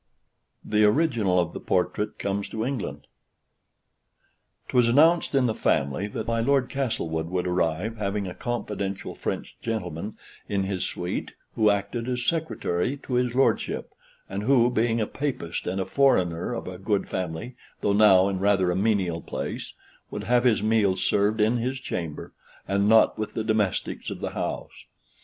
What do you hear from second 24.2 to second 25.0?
house.